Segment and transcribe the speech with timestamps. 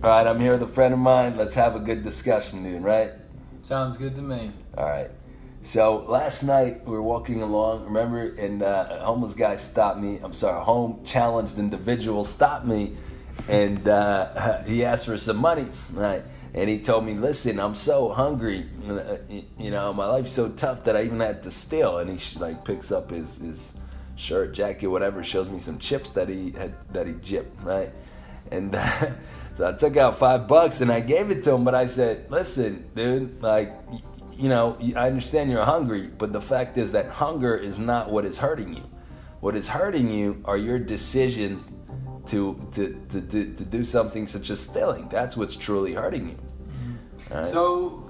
[0.00, 1.36] All right, I'm here with a friend of mine.
[1.36, 2.84] Let's have a good discussion, dude.
[2.84, 3.10] Right?
[3.62, 4.52] Sounds good to me.
[4.76, 5.10] All right.
[5.62, 10.20] So last night we were walking along, remember, and uh, a homeless guy stopped me.
[10.22, 12.96] I'm sorry, a home challenged individual stopped me,
[13.48, 16.22] and uh, he asked for some money, right?
[16.54, 18.66] And he told me, "Listen, I'm so hungry.
[19.58, 22.64] You know, my life's so tough that I even had to steal." And he like
[22.64, 23.80] picks up his his
[24.14, 27.90] shirt, jacket, whatever, shows me some chips that he had that he jipped, right?
[28.52, 29.10] And uh,
[29.58, 32.30] so I took out five bucks and I gave it to him, but I said,
[32.30, 33.74] "Listen, dude, like."
[34.38, 38.24] you know, I understand you're hungry, but the fact is that hunger is not what
[38.24, 38.84] is hurting you.
[39.40, 41.72] What is hurting you are your decisions
[42.26, 45.08] to to, to, to, to do something such as stealing.
[45.08, 46.36] That's what's truly hurting you.
[47.34, 47.44] Right?
[47.44, 48.08] So,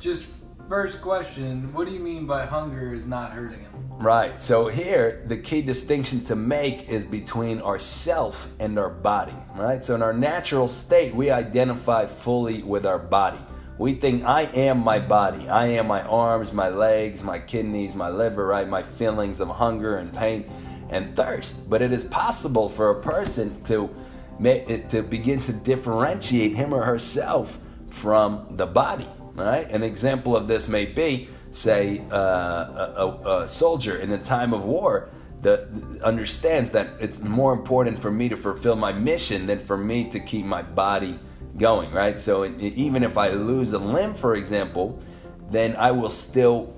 [0.00, 0.32] just
[0.68, 3.72] first question what do you mean by hunger is not hurting him?
[3.98, 4.42] Right.
[4.42, 9.34] So, here, the key distinction to make is between our self and our body.
[9.54, 9.82] Right.
[9.84, 13.40] So, in our natural state, we identify fully with our body.
[13.78, 15.48] We think I am my body.
[15.48, 18.68] I am my arms, my legs, my kidneys, my liver, right?
[18.68, 20.44] My feelings of hunger and pain
[20.90, 21.68] and thirst.
[21.68, 23.94] But it is possible for a person to
[24.90, 29.08] to begin to differentiate him or herself from the body.
[29.36, 29.68] Right?
[29.70, 34.64] An example of this may be, say, uh, a, a, soldier in a time of
[34.64, 35.10] war
[35.42, 35.68] that
[36.02, 40.18] understands that it's more important for me to fulfill my mission than for me to
[40.18, 41.18] keep my body
[41.58, 42.18] going, right?
[42.18, 45.00] So even if I lose a limb, for example,
[45.50, 46.74] then I will still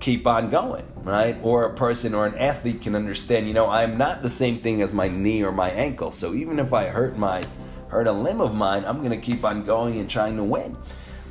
[0.00, 1.36] keep on going, right?
[1.42, 4.82] Or a person or an athlete can understand, you know, I'm not the same thing
[4.82, 6.10] as my knee or my ankle.
[6.10, 7.42] So even if I hurt my
[7.88, 10.76] hurt a limb of mine, I'm going to keep on going and trying to win,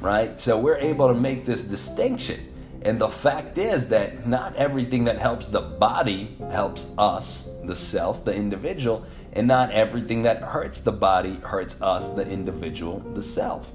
[0.04, 0.38] right?
[0.38, 2.40] So we're able to make this distinction.
[2.82, 8.26] And the fact is that not everything that helps the body helps us, the self,
[8.26, 13.72] the individual, and not everything that hurts the body hurts us, the individual, the self.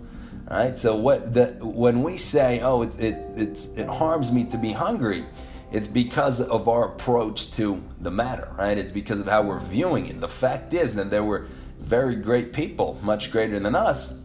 [0.51, 0.79] All right.
[0.79, 5.25] So what the when we say, "Oh, it it it harms me to be hungry,"
[5.73, 8.77] it's because of our approach to the matter, right?
[8.77, 10.21] It's because of how we're viewing it.
[10.21, 11.47] The fact is that there were
[11.79, 14.25] very great people, much greater than us,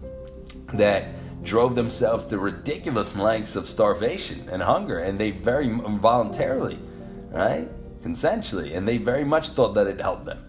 [0.74, 1.06] that
[1.44, 6.80] drove themselves to ridiculous lengths of starvation and hunger, and they very voluntarily,
[7.30, 7.70] right,
[8.02, 10.44] consensually, and they very much thought that it helped them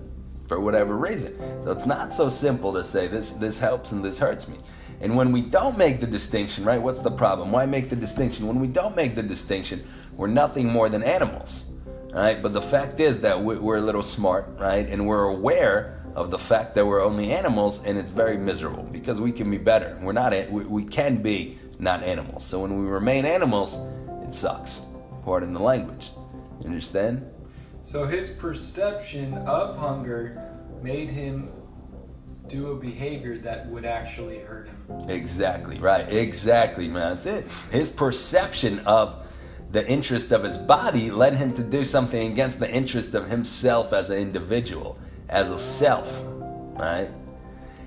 [0.46, 1.36] for whatever reason.
[1.64, 4.56] So it's not so simple to say this this helps and this hurts me.
[5.00, 7.50] And when we don't make the distinction, right, what's the problem?
[7.50, 8.46] Why make the distinction?
[8.46, 9.84] When we don't make the distinction,
[10.16, 11.74] we're nothing more than animals,
[12.12, 12.40] right?
[12.40, 16.38] But the fact is that we're a little smart, right, and we're aware of the
[16.38, 19.98] fact that we're only animals, and it's very miserable because we can be better.
[20.00, 20.32] We're not.
[20.50, 22.44] We, we can be not animals.
[22.44, 23.78] So when we remain animals,
[24.22, 24.86] it sucks.
[25.24, 26.10] Pardon the language.
[26.60, 27.28] You understand?
[27.82, 30.50] So his perception of hunger
[30.82, 31.52] made him
[32.46, 34.76] do a behavior that would actually hurt him.
[35.08, 36.06] Exactly, right.
[36.08, 37.14] Exactly, man.
[37.14, 37.46] That's it.
[37.70, 39.26] His perception of
[39.70, 43.92] the interest of his body led him to do something against the interest of himself
[43.92, 44.98] as an individual
[45.28, 46.20] as a self,
[46.76, 47.10] right?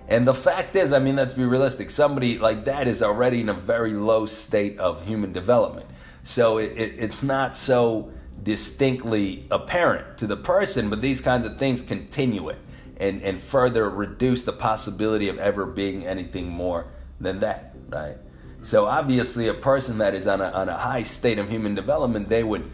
[0.08, 1.90] And the fact is, I mean, let's be realistic.
[1.90, 5.88] Somebody like that is already in a very low state of human development.
[6.24, 8.12] So it, it, it's not so
[8.42, 12.60] distinctly apparent to the person, but these kinds of things continue it
[12.98, 16.88] and, and further reduce the possibility of ever being anything more
[17.20, 18.18] than that, right?
[18.62, 22.30] So obviously, a person that is on a, on a high state of human development,
[22.30, 22.70] they would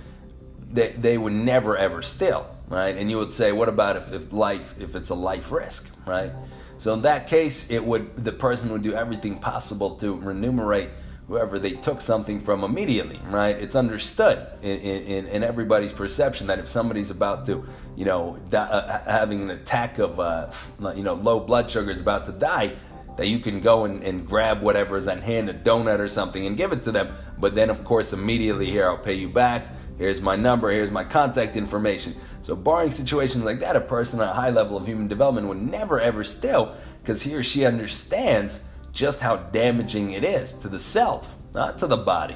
[0.66, 2.96] they, they would never ever steal right?
[2.96, 6.32] And you would say, what about if, if life, if it's a life risk, right?
[6.78, 10.90] So in that case, it would the person would do everything possible to remunerate
[11.28, 13.56] whoever they took something from immediately, right?
[13.56, 17.64] It's understood in, in, in everybody's perception that if somebody's about to,
[17.96, 20.52] you know, die, uh, having an attack of, uh,
[20.96, 22.76] you know, low blood sugar is about to die,
[23.16, 26.46] that you can go and, and grab whatever is at hand, a donut or something,
[26.46, 27.14] and give it to them.
[27.40, 29.68] But then, of course, immediately here, I'll pay you back.
[29.98, 30.72] Here's my number.
[30.72, 32.16] Here's my contact information.
[32.44, 35.62] So, barring situations like that, a person at a high level of human development would
[35.62, 40.78] never ever steal because he or she understands just how damaging it is to the
[40.78, 42.36] self, not to the body,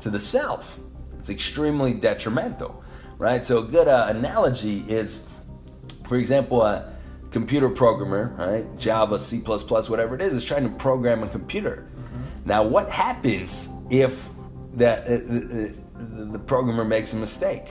[0.00, 0.80] to the self.
[1.16, 2.82] It's extremely detrimental,
[3.16, 3.44] right?
[3.44, 5.32] So, a good uh, analogy is,
[6.08, 6.92] for example, a
[7.30, 8.76] computer programmer, right?
[8.76, 11.86] Java, C, whatever it is, is trying to program a computer.
[11.96, 12.48] Mm-hmm.
[12.48, 14.28] Now, what happens if
[14.72, 17.70] that uh, uh, the programmer makes a mistake?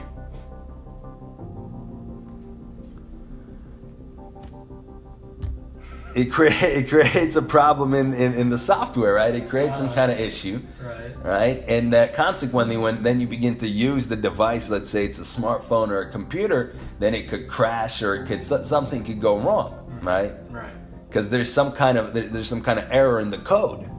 [6.14, 9.34] It, crea- it creates a problem in, in, in, the software, right?
[9.34, 11.16] It creates some kind of issue, right?
[11.24, 15.18] Right, and that consequently, when then you begin to use the device, let's say it's
[15.18, 19.38] a smartphone or a computer, then it could crash or it could something could go
[19.38, 20.04] wrong, mm.
[20.04, 20.34] right?
[20.50, 20.72] Right.
[21.08, 23.90] because there's some kind of there's some kind of error in the code.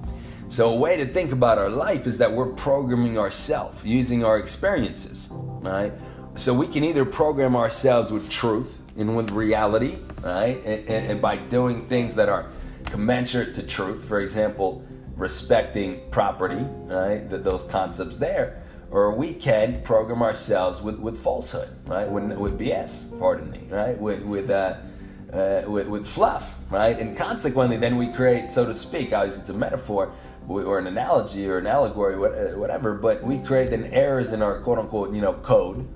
[0.47, 4.37] So a way to think about our life is that we're programming ourselves using our
[4.37, 5.91] experiences, right?
[6.35, 10.61] So we can either program ourselves with truth and with reality, right?
[10.65, 12.47] And, and, by doing things that are
[12.85, 14.83] commensurate to truth, for example,
[15.15, 17.29] respecting property, right?
[17.29, 22.09] That those concepts there, or we can program ourselves with, with falsehood, right?
[22.09, 23.97] With, with BS, pardon me, right?
[23.97, 24.77] With with, uh,
[25.31, 26.97] uh, with with fluff, right?
[26.97, 30.11] And consequently, then we create, so to speak, obviously it's a metaphor
[30.47, 32.95] or an analogy or an allegory, whatever.
[32.95, 35.87] But we create then errors in our quote unquote, you know, code,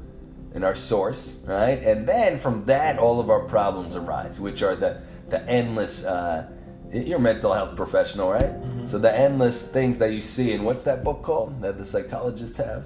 [0.55, 1.81] in our source, right?
[1.83, 6.05] And then from that, all of our problems arise, which are the the endless.
[6.05, 6.49] Uh,
[6.91, 8.41] you're a mental health professional, right?
[8.41, 8.87] Mm-hmm.
[8.87, 12.57] So the endless things that you see, and what's that book called that the psychologists
[12.57, 12.85] have?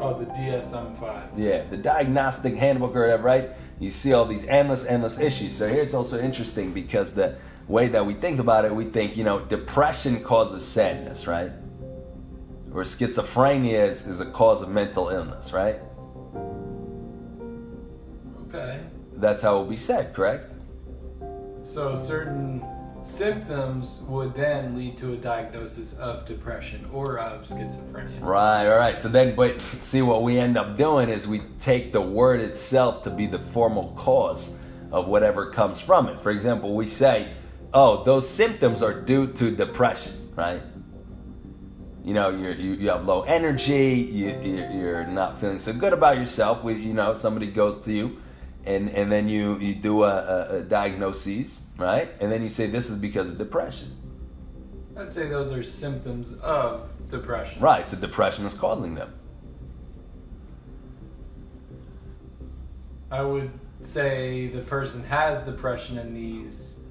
[0.00, 1.30] Oh, the DSM-5.
[1.36, 3.50] Yeah, the diagnostic handbook or whatever, right?
[3.80, 5.52] You see all these endless, endless issues.
[5.52, 9.16] So here it's also interesting because the way that we think about it, we think,
[9.16, 11.50] you know, depression causes sadness, right?
[12.72, 15.80] Or schizophrenia is, is a cause of mental illness, right?
[19.18, 20.52] That's how it will be said, correct?
[21.62, 22.64] So certain
[23.02, 28.20] symptoms would then lead to a diagnosis of depression or of schizophrenia.
[28.20, 29.00] Right, all right.
[29.00, 33.02] So then, but see, what we end up doing is we take the word itself
[33.04, 34.62] to be the formal cause
[34.92, 36.20] of whatever comes from it.
[36.20, 37.28] For example, we say,
[37.74, 40.62] oh, those symptoms are due to depression, right?
[42.04, 44.30] You know, you're, you, you have low energy, you,
[44.72, 46.64] you're not feeling so good about yourself.
[46.64, 48.18] We, you know, somebody goes to you
[48.66, 52.10] and and then you you do a, a, a diagnosis, right?
[52.20, 53.96] And then you say this is because of depression.
[54.96, 57.62] I'd say those are symptoms of depression.
[57.62, 57.88] Right.
[57.88, 59.14] So depression is causing them.
[63.10, 63.50] I would
[63.80, 66.84] say the person has depression, and these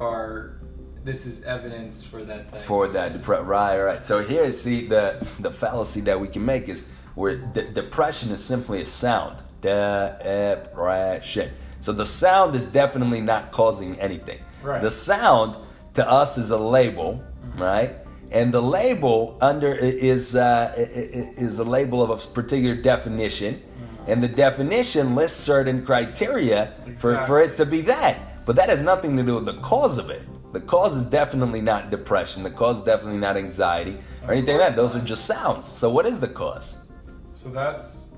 [0.00, 0.60] are
[1.02, 5.24] this is evidence for that type for that depression right right so here see the
[5.38, 11.52] the fallacy that we can make is where de- depression is simply a sound depression.
[11.80, 14.38] So the sound is definitely not causing anything.
[14.62, 14.82] Right.
[14.82, 15.56] The sound
[15.94, 17.62] to us is a label, mm-hmm.
[17.62, 17.92] right?
[18.32, 24.10] And the label under is uh, is a label of a particular definition, mm-hmm.
[24.10, 26.96] and the definition lists certain criteria exactly.
[26.96, 28.44] for, for it to be that.
[28.44, 30.24] But that has nothing to do with the cause of it.
[30.52, 32.42] The cause is definitely not depression.
[32.42, 34.76] The cause is definitely not anxiety or anything like that.
[34.76, 35.66] Those are just sounds.
[35.66, 36.90] So what is the cause?
[37.32, 38.15] So that's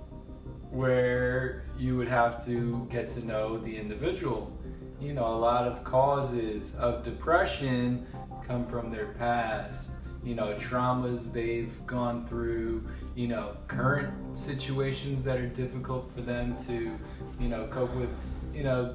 [0.71, 4.53] where you would have to get to know the individual.
[5.01, 8.07] You know, a lot of causes of depression
[8.47, 9.93] come from their past,
[10.25, 12.85] you know, traumas they've gone through,
[13.15, 16.99] you know, current situations that are difficult for them to,
[17.41, 18.11] you know, cope with.
[18.53, 18.95] You know,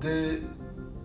[0.00, 0.42] the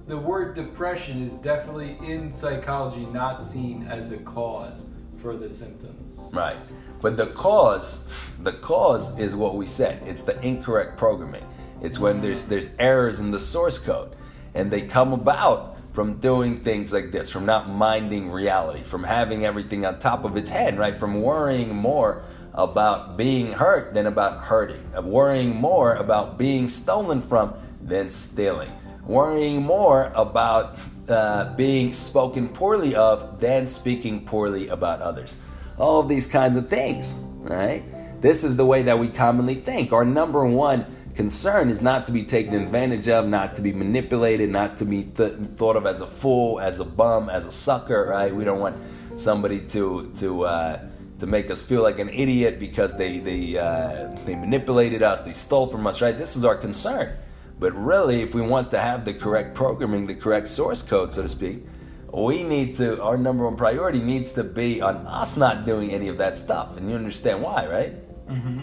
[0.08, 6.32] the word depression is definitely in psychology not seen as a cause for the symptoms.
[6.34, 6.58] Right.
[7.02, 8.10] But the cause,
[8.44, 10.02] the cause is what we said.
[10.04, 11.46] It's the incorrect programming.
[11.82, 14.16] It's when there's there's errors in the source code,
[14.54, 19.46] and they come about from doing things like this, from not minding reality, from having
[19.46, 20.96] everything on top of its head, right?
[20.96, 22.24] From worrying more
[22.54, 28.72] about being hurt than about hurting, worrying more about being stolen from than stealing,
[29.06, 30.78] worrying more about
[31.08, 35.38] uh, being spoken poorly of than speaking poorly about others
[35.80, 37.84] all of these kinds of things, right?
[38.22, 39.94] This is the way that we commonly think.
[39.94, 44.50] Our number one concern is not to be taken advantage of, not to be manipulated,
[44.50, 48.08] not to be th- thought of as a fool, as a bum, as a sucker,
[48.10, 48.34] right?
[48.34, 48.78] We don't want
[49.16, 50.88] somebody to to uh,
[51.20, 55.34] to make us feel like an idiot because they they uh, they manipulated us, they
[55.34, 56.18] stole from us, right?
[56.18, 57.16] This is our concern.
[57.60, 61.24] But really, if we want to have the correct programming, the correct source code, so
[61.24, 61.66] to speak,
[62.14, 66.08] we need to our number one priority needs to be on us not doing any
[66.08, 66.78] of that stuff.
[66.78, 68.28] And you understand why right?
[68.28, 68.60] Mm-hmm.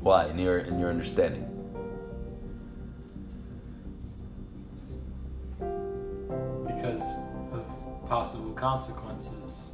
[0.00, 1.50] why in your in your understanding?
[6.66, 7.18] Because
[7.52, 7.70] of
[8.08, 9.72] possible consequences.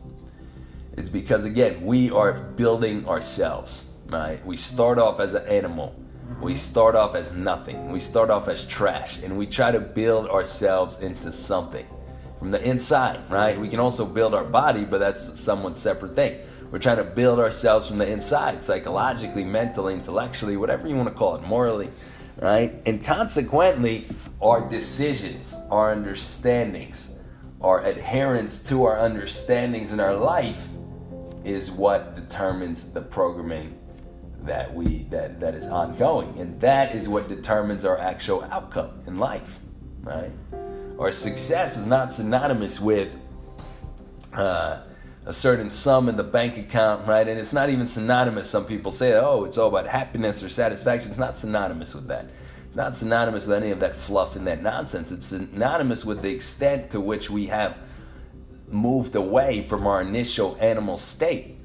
[0.97, 4.45] It's because again we are building ourselves right?
[4.45, 5.97] We start off as an animal.
[6.31, 6.45] Mm-hmm.
[6.45, 7.91] we start off as nothing.
[7.91, 9.23] We start off as trash.
[9.23, 11.87] And we try to build ourselves into something
[12.40, 13.61] from the inside, right?
[13.61, 16.40] We can also build our body, but that's somewhat separate thing.
[16.70, 21.14] We're trying to build ourselves from the inside, psychologically, mentally, intellectually, whatever you want to
[21.14, 21.90] call it, morally,
[22.38, 22.80] right?
[22.87, 24.09] And consequently,
[24.40, 27.20] our decisions, our understandings,
[27.61, 30.66] our adherence to our understandings in our life
[31.44, 33.76] is what determines the programming
[34.42, 39.18] that we that that is ongoing and that is what determines our actual outcome in
[39.18, 39.59] life
[40.02, 40.32] right?
[41.00, 43.16] Or success is not synonymous with
[44.35, 44.83] uh,
[45.25, 47.26] a certain sum in the bank account, right?
[47.26, 48.50] And it's not even synonymous.
[48.50, 51.09] Some people say, oh, it's all about happiness or satisfaction.
[51.09, 52.28] It's not synonymous with that.
[52.66, 55.11] It's not synonymous with any of that fluff and that nonsense.
[55.11, 57.78] It's synonymous with the extent to which we have
[58.69, 61.60] moved away from our initial animal state,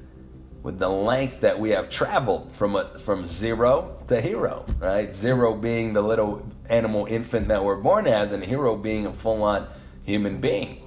[0.65, 5.13] with the length that we have traveled from a, from zero to hero, right?
[5.13, 9.67] Zero being the little animal infant that we're born as, and hero being a full-on
[10.07, 10.81] human being,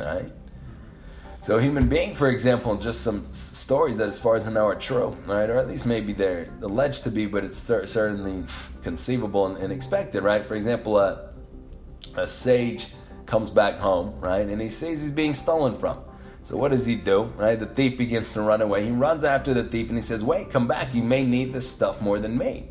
[0.00, 0.32] right?
[1.42, 4.74] So, human being, for example, just some stories that, as far as I know, are
[4.74, 5.48] true, right?
[5.48, 8.44] Or at least maybe they're alleged to be, but it's certainly
[8.82, 10.44] conceivable and, expected, right?
[10.44, 11.30] For example, a,
[12.16, 12.88] a sage
[13.26, 14.44] comes back home, right?
[14.44, 15.98] And he sees he's being stolen from.
[16.44, 17.24] So what does he do?
[17.36, 17.58] Right?
[17.58, 18.84] The thief begins to run away.
[18.84, 20.94] He runs after the thief and he says, "Wait, come back.
[20.94, 22.68] You may need this stuff more than me."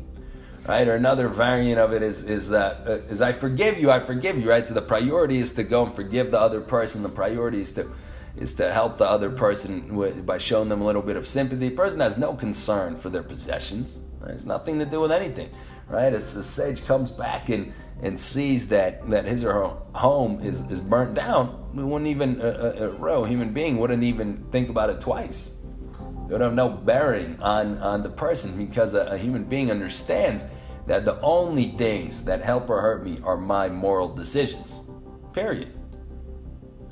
[0.66, 0.86] Right?
[0.86, 3.90] Or another variant of it is is uh, is I forgive you.
[3.90, 4.48] I forgive you.
[4.48, 4.66] Right?
[4.66, 7.02] So the priority is to go and forgive the other person.
[7.02, 7.90] The priority is to
[8.36, 11.68] is to help the other person with, by showing them a little bit of sympathy.
[11.68, 14.06] The person has no concern for their possessions.
[14.20, 14.32] Right?
[14.32, 15.50] It's nothing to do with anything.
[15.88, 16.12] Right?
[16.12, 17.72] As the sage comes back and
[18.02, 22.40] and sees that, that his or her home is, is burnt down, we wouldn't even,
[22.40, 22.48] a,
[22.84, 25.62] a, real human being wouldn't even think about it twice.
[26.28, 30.44] It would have no bearing on, on the person because a, a human being understands
[30.88, 34.90] that the only things that help or hurt me are my moral decisions.
[35.32, 35.72] Period.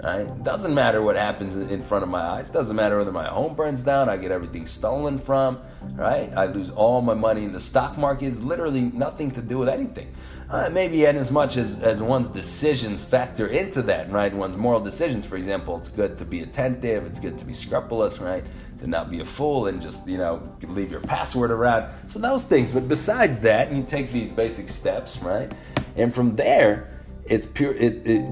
[0.03, 0.21] Right?
[0.23, 2.49] It doesn't matter what happens in front of my eyes.
[2.49, 5.61] Doesn't matter whether my home burns down, I get everything stolen from,
[5.93, 6.33] right?
[6.35, 8.29] I lose all my money in the stock market.
[8.29, 10.15] It's literally nothing to do with anything.
[10.49, 14.33] Uh, maybe in as much as, as one's decisions factor into that, right?
[14.33, 18.21] One's moral decisions, for example, it's good to be attentive, it's good to be scrupulous,
[18.21, 18.45] right?
[18.79, 21.93] To not be a fool and just, you know, leave your password around.
[22.07, 22.71] So those things.
[22.71, 25.53] But besides that, you take these basic steps, right?
[25.95, 26.89] And from there,
[27.27, 28.25] it's pure it, it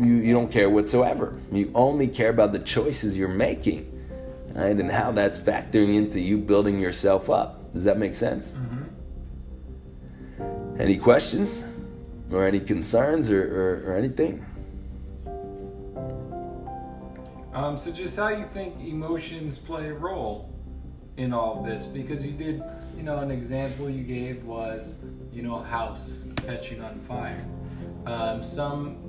[0.00, 1.36] you don't care whatsoever.
[1.50, 3.98] You only care about the choices you're making
[4.58, 4.78] right?
[4.78, 7.72] And how that's factoring into you building yourself up.
[7.72, 8.52] Does that make sense?
[8.52, 8.74] Mm-hmm.
[10.80, 11.72] any questions
[12.30, 14.44] or any concerns or, or, or anything?
[17.52, 20.52] Um, so just how you think emotions play a role
[21.16, 22.62] in all of this because you did
[22.96, 27.44] you know an example you gave was you know a house catching on fire.
[28.06, 29.07] Um, some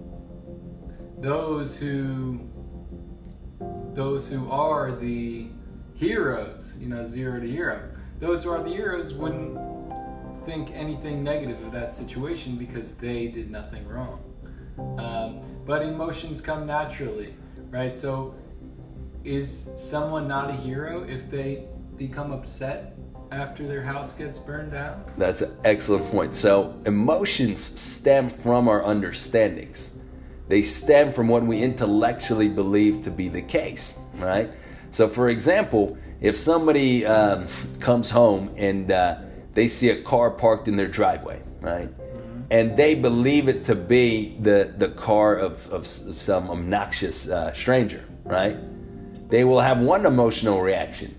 [1.19, 2.39] those who
[3.93, 5.47] those who are the
[5.93, 7.89] heroes, you know, zero to hero.
[8.19, 9.57] Those who are the heroes wouldn't
[10.45, 14.23] think anything negative of that situation because they did nothing wrong.
[14.97, 17.35] Um, but emotions come naturally,
[17.69, 17.93] right?
[17.93, 18.33] So,
[19.25, 21.65] is someone not a hero if they
[21.97, 22.95] become upset
[23.31, 25.03] after their house gets burned down?
[25.17, 26.33] That's an excellent point.
[26.33, 29.98] So, emotions stem from our understandings,
[30.49, 34.49] they stem from what we intellectually believe to be the case, right?
[34.89, 37.47] So, for example, if somebody um,
[37.79, 39.19] comes home and uh,
[39.53, 41.89] they see a car parked in their driveway, right?
[41.89, 42.41] Mm-hmm.
[42.49, 47.53] And they believe it to be the, the car of, of, of some obnoxious uh,
[47.53, 48.57] stranger, right?
[49.29, 51.15] They will have one emotional reaction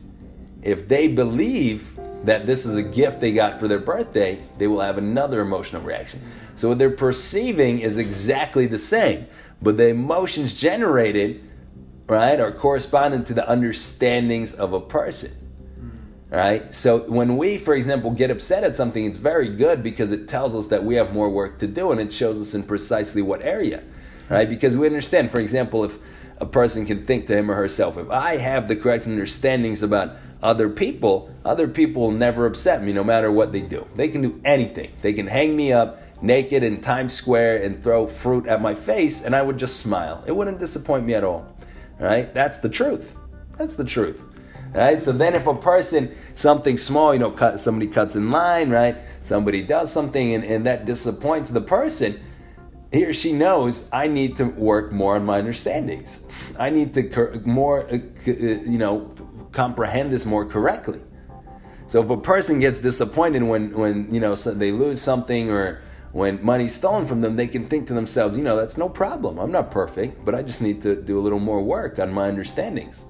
[0.63, 4.81] if they believe that this is a gift they got for their birthday, they will
[4.81, 6.21] have another emotional reaction.
[6.55, 9.27] So what they're perceiving is exactly the same,
[9.63, 11.43] but the emotions generated,
[12.07, 15.33] right, are corresponding to the understandings of a person.
[16.29, 16.73] Right?
[16.73, 20.55] So when we, for example, get upset at something, it's very good because it tells
[20.55, 23.43] us that we have more work to do and it shows us in precisely what
[23.43, 23.83] area.
[24.29, 24.49] Right?
[24.49, 25.99] Because we understand, for example, if
[26.39, 30.17] a person can think to him or herself, if I have the correct understandings about
[30.43, 33.87] other people, other people will never upset me no matter what they do.
[33.95, 34.93] They can do anything.
[35.03, 39.25] They can hang me up naked in Times Square and throw fruit at my face,
[39.25, 40.23] and I would just smile.
[40.27, 41.55] It wouldn't disappoint me at all.
[41.99, 42.33] Right?
[42.33, 43.17] That's the truth.
[43.59, 44.23] That's the truth.
[44.73, 45.03] Right?
[45.03, 48.97] So then, if a person, something small, you know, cut, somebody cuts in line, right?
[49.23, 52.19] Somebody does something and, and that disappoints the person,
[52.93, 56.27] he or she knows I need to work more on my understandings.
[56.59, 59.13] I need to more, uh, uh, you know,
[59.53, 61.03] comprehend this more correctly.
[61.87, 65.83] So if a person gets disappointed when, when you know so they lose something or
[66.13, 69.39] when money's stolen from them, they can think to themselves, you know, that's no problem.
[69.39, 72.29] I'm not perfect, but I just need to do a little more work on my
[72.29, 73.07] understandings.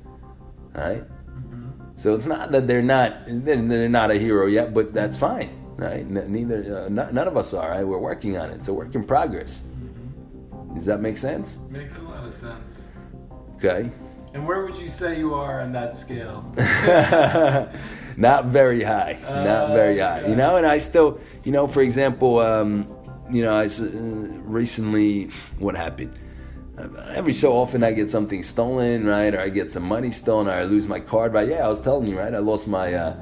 [0.73, 1.02] Right?
[1.02, 1.97] Mm-hmm.
[1.97, 5.50] So it's not that they're not they're not a hero yet, but that's fine.
[5.76, 6.09] Right?
[6.09, 7.70] Neither uh, none of us are.
[7.70, 7.87] Right?
[7.87, 8.56] We're working on it.
[8.56, 9.66] It's a work in progress.
[9.66, 10.75] Mm-hmm.
[10.75, 11.59] Does that make sense?
[11.70, 12.92] Makes a lot of sense.
[13.56, 13.90] Okay.
[14.33, 16.45] And where would you say you are on that scale?
[18.17, 19.19] not very high.
[19.27, 20.27] Uh, not very high.
[20.27, 22.87] You know, and I still, you know, for example, um,
[23.29, 26.17] you know, I uh, recently what happened.
[26.79, 29.35] Uh, every so often I get something stolen, right?
[29.35, 31.33] Or I get some money stolen, or I lose my card.
[31.33, 31.49] Right?
[31.49, 32.33] Yeah, I was telling you, right?
[32.33, 33.17] I lost my uh,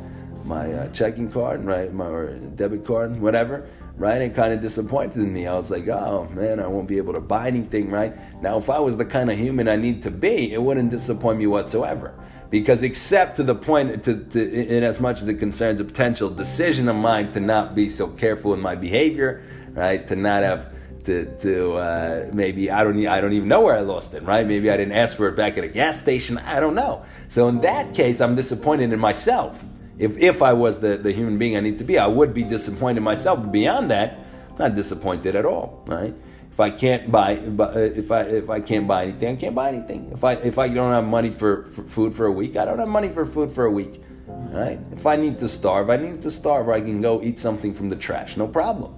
[0.44, 1.92] my uh, checking card, right?
[1.92, 3.66] My or debit card, whatever,
[3.98, 4.22] right?
[4.22, 5.46] It kind of disappointed me.
[5.46, 8.14] I was like, oh man, I won't be able to buy anything, right?
[8.40, 11.38] Now, if I was the kind of human I need to be, it wouldn't disappoint
[11.38, 12.14] me whatsoever.
[12.48, 16.30] Because except to the point, to, to in as much as it concerns a potential
[16.30, 20.06] decision of mine to not be so careful in my behavior, right?
[20.08, 20.72] To not have
[21.04, 24.46] to, to uh, maybe I don't I don't even know where I lost it, right?
[24.46, 26.38] Maybe I didn't ask for it back at a gas station.
[26.38, 27.04] I don't know.
[27.28, 29.62] So in that case, I'm disappointed in myself.
[29.98, 32.44] If if I was the, the human being I need to be, I would be
[32.44, 33.40] disappointed myself.
[33.40, 34.18] But beyond that,
[34.50, 36.14] I'm not disappointed at all, right?
[36.50, 39.68] If I can't buy, uh, if I if I can't buy anything, I can't buy
[39.68, 40.10] anything.
[40.12, 42.78] If I if I don't have money for, for food for a week, I don't
[42.78, 44.02] have money for food for a week.
[44.28, 44.78] Right?
[44.92, 47.88] If I need to starve, I need to starve, I can go eat something from
[47.88, 48.36] the trash.
[48.36, 48.94] No problem.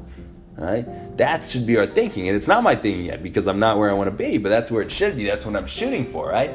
[0.57, 1.17] Right?
[1.17, 2.29] That should be our thinking.
[2.29, 4.49] And it's not my thinking yet because I'm not where I want to be, but
[4.51, 5.25] that's where it should be.
[5.25, 6.51] That's what I'm shooting for, right?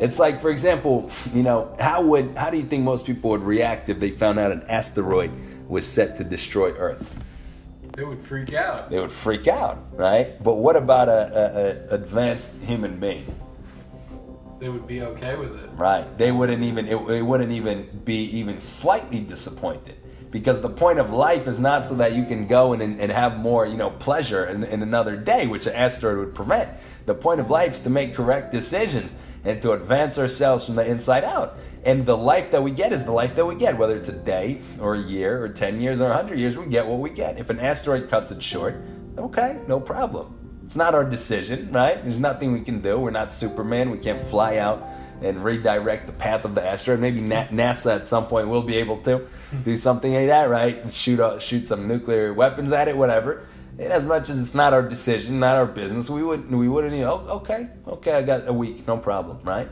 [0.00, 3.42] It's like, for example, you know, how would how do you think most people would
[3.42, 5.30] react if they found out an asteroid
[5.68, 7.22] was set to destroy Earth?
[7.92, 8.88] They would freak out.
[8.88, 10.42] They would freak out, right?
[10.42, 13.26] But what about a, a, a advanced human being?
[14.58, 15.68] They would be okay with it.
[15.74, 16.06] Right.
[16.16, 19.96] They wouldn't even it, it wouldn't even be even slightly disappointed
[20.30, 23.38] because the point of life is not so that you can go and, and have
[23.38, 26.70] more you know pleasure in, in another day which an asteroid would prevent
[27.06, 30.86] the point of life is to make correct decisions and to advance ourselves from the
[30.86, 33.96] inside out and the life that we get is the life that we get whether
[33.96, 36.98] it's a day or a year or 10 years or 100 years we get what
[36.98, 38.82] we get if an asteroid cuts it short
[39.16, 43.32] okay no problem it's not our decision right there's nothing we can do we're not
[43.32, 44.86] superman we can't fly out
[45.22, 47.00] and redirect the path of the asteroid.
[47.00, 49.26] Maybe NASA at some point will be able to
[49.64, 50.90] do something like that, right?
[50.90, 53.46] Shoot shoot some nuclear weapons at it, whatever.
[53.80, 56.50] As much as it's not our decision, not our business, we wouldn't.
[56.50, 56.94] we wouldn't.
[56.94, 59.68] You know, oh, okay, okay, I got a week, no problem, right?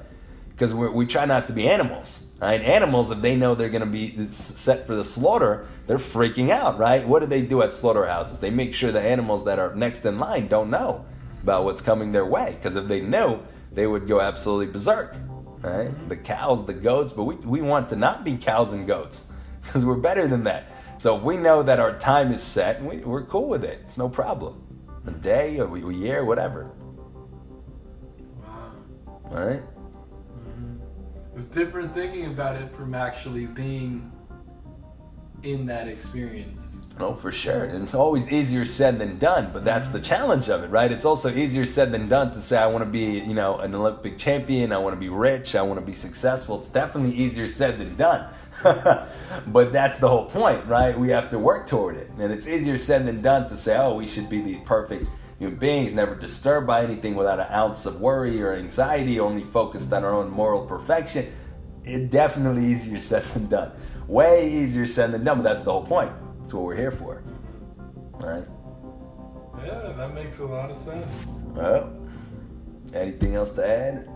[0.51, 2.61] Because we we try not to be animals, right?
[2.61, 6.79] Animals, if they know they're going to be set for the slaughter, they're freaking out,
[6.79, 7.07] right?
[7.07, 8.41] What do they do at slaughterhouses?
[8.41, 11.05] They make sure the animals that are next in line don't know
[11.43, 13.41] about what's coming their way, because if they knew,
[13.73, 15.15] they would go absolutely berserk
[15.63, 16.09] right?
[16.09, 19.31] The cows, the goats, but we, we want to not be cows and goats
[19.63, 20.67] because we're better than that.
[20.99, 23.79] So if we know that our time is set, we, we're cool with it.
[23.87, 24.61] It's no problem.
[25.07, 26.73] A day, a, a year, whatever.
[28.43, 28.73] Wow.
[29.31, 29.63] All right?
[29.63, 30.77] mm-hmm.
[31.35, 34.11] It's different thinking about it from actually being
[35.45, 36.87] in that experience.
[36.99, 37.65] No, for sure.
[37.65, 40.91] And it's always easier said than done, but that's the challenge of it, right?
[40.91, 43.73] It's also easier said than done to say, I want to be, you know, an
[43.73, 46.59] Olympic champion, I want to be rich, I want to be successful.
[46.59, 48.33] It's definitely easier said than done.
[49.47, 50.99] but that's the whole point, right?
[50.99, 52.11] We have to work toward it.
[52.19, 55.07] And it's easier said than done to say, oh, we should be these perfect
[55.39, 59.93] human beings, never disturbed by anything without an ounce of worry or anxiety, only focused
[59.93, 61.33] on our own moral perfection.
[61.85, 63.73] It definitely easier said than done.
[64.07, 66.13] Way easier said than done, but that's the whole point.
[66.41, 67.23] That's what we're here for.
[68.15, 68.45] Right?
[69.65, 71.39] Yeah, that makes a lot of sense.
[71.55, 71.93] Well,
[72.95, 74.09] anything else to add?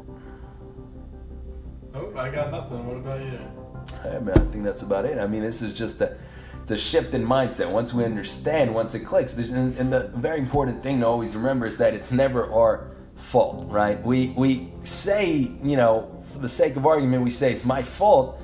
[1.94, 2.86] Oh, I got nothing.
[2.86, 3.61] What about you?
[4.04, 5.18] I mean, I think that's about it.
[5.18, 6.16] I mean, this is just a,
[6.62, 7.70] it's a shift in mindset.
[7.70, 11.66] Once we understand, once it clicks, and, and the very important thing to always remember
[11.66, 14.00] is that it's never our fault, right?
[14.02, 18.40] We we say, you know, for the sake of argument, we say it's my fault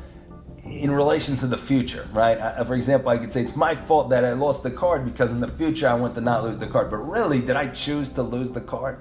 [0.64, 2.38] in relation to the future, right?
[2.38, 5.30] I, for example, I could say it's my fault that I lost the card because
[5.32, 6.90] in the future I want to not lose the card.
[6.90, 9.00] But really, did I choose to lose the card?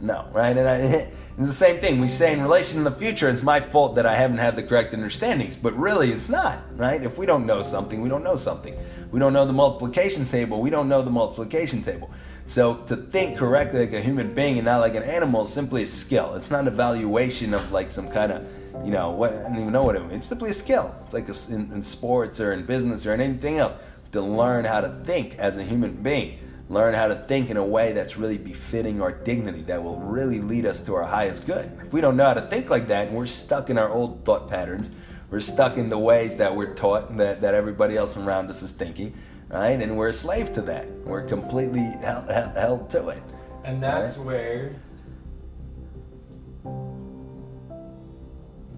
[0.00, 0.56] No, right?
[0.56, 2.00] And I, it's the same thing.
[2.00, 4.62] We say in relation to the future, it's my fault that I haven't had the
[4.62, 5.54] correct understandings.
[5.56, 7.02] But really, it's not, right?
[7.02, 8.74] If we don't know something, we don't know something.
[9.12, 12.10] We don't know the multiplication table, we don't know the multiplication table.
[12.46, 15.82] So to think correctly like a human being and not like an animal is simply
[15.82, 16.34] a skill.
[16.36, 18.46] It's not an evaluation of like some kind of
[18.84, 20.14] you know, what, I don't even know what it means.
[20.14, 20.94] It's simply a skill.
[21.04, 23.74] It's like a, in, in sports or in business or in anything else
[24.12, 26.38] to learn how to think as a human being.
[26.68, 30.40] Learn how to think in a way that's really befitting our dignity, that will really
[30.40, 31.70] lead us to our highest good.
[31.84, 34.24] If we don't know how to think like that and we're stuck in our old
[34.24, 34.90] thought patterns,
[35.30, 38.62] we're stuck in the ways that we're taught and that, that everybody else around us
[38.62, 39.14] is thinking,
[39.48, 39.80] right?
[39.80, 40.90] And we're a slave to that.
[41.04, 43.22] We're completely held, held to it.
[43.62, 44.26] And that's right?
[44.26, 44.76] where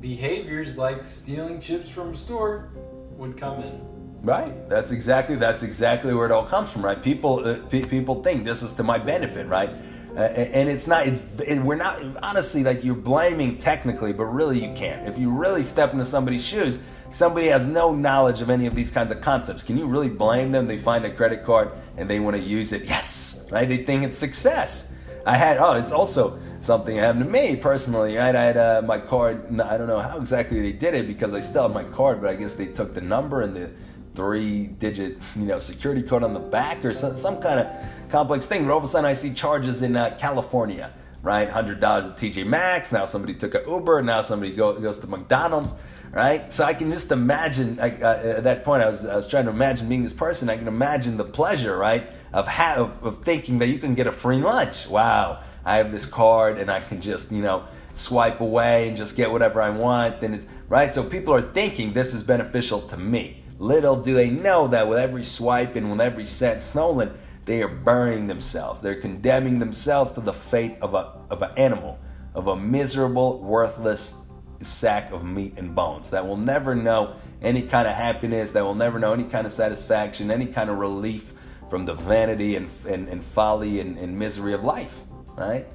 [0.01, 2.71] behaviors like stealing chips from a store
[3.17, 3.88] would come in.
[4.23, 4.69] Right.
[4.69, 7.01] That's exactly that's exactly where it all comes from, right?
[7.01, 9.71] People uh, pe- people think this is to my benefit, right?
[10.17, 11.07] Uh, and it's not.
[11.07, 15.07] It's it, we're not honestly like you're blaming technically, but really you can't.
[15.07, 18.91] If you really step into somebody's shoes, Somebody has no knowledge of any of these
[18.91, 19.63] kinds of concepts.
[19.63, 20.67] Can you really blame them?
[20.67, 22.85] They find a credit card and they want to use it.
[22.85, 23.67] Yes, right?
[23.67, 24.97] They think it's success.
[25.25, 28.35] I had, oh, it's also something that happened to me personally, right?
[28.35, 31.41] I had uh, my card, I don't know how exactly they did it because I
[31.41, 33.71] still have my card, but I guess they took the number and the
[34.15, 38.47] three digit, you know, security code on the back or some, some kind of complex
[38.47, 38.65] thing.
[38.65, 40.93] But all of a sudden I see charges in uh, California,
[41.23, 41.49] right?
[41.49, 42.93] $100 at TJ Maxx.
[42.93, 44.03] Now somebody took an Uber.
[44.03, 45.75] Now somebody go, goes to McDonald's,
[46.11, 46.53] right?
[46.53, 49.45] So I can just imagine, like, uh, at that point, I was, I was trying
[49.45, 50.49] to imagine being this person.
[50.49, 52.07] I can imagine the pleasure, right?
[52.33, 54.89] Of, ha- of, of thinking that you can get a free lunch.
[54.89, 55.43] Wow.
[55.65, 57.65] I have this card and I can just, you know,
[57.99, 60.21] swipe away and just get whatever I want.
[60.21, 60.93] Then it's right.
[60.95, 63.43] So people are thinking this is beneficial to me.
[63.59, 67.13] Little do they know that with every swipe and with every cent stolen,
[67.45, 68.81] they are burying themselves.
[68.81, 71.99] They're condemning themselves to the fate of a of an animal,
[72.35, 74.29] of a miserable, worthless
[74.61, 78.75] sack of meat and bones that will never know any kind of happiness, that will
[78.75, 81.33] never know any kind of satisfaction, any kind of relief
[81.71, 85.03] from the vanity and, and, and folly and, and misery of life,
[85.37, 85.67] right?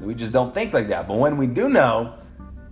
[0.00, 1.08] We just don't think like that.
[1.08, 2.18] But when we do know,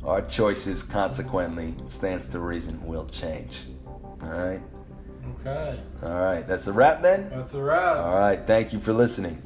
[0.04, 3.64] our choices consequently, stands to reason, will change.
[4.26, 4.62] All right.
[5.40, 5.80] Okay.
[6.02, 6.46] All right.
[6.46, 7.30] That's a wrap then?
[7.30, 7.96] That's a wrap.
[7.98, 8.44] All right.
[8.46, 9.42] Thank you for listening.